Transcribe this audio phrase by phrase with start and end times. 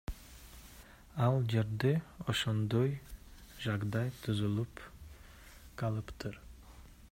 [1.25, 1.91] Ал жерде
[2.33, 2.89] ошондой
[3.67, 4.85] жагдай түзүлүп
[5.83, 6.45] калыптыр.